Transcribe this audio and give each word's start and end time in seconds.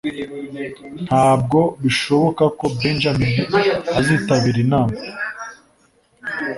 Ntabwo 1.05 1.59
bishoboka 1.83 2.43
ko 2.59 2.65
Benjamin 2.79 3.33
azitabira 3.99 4.57
inama. 4.65 4.95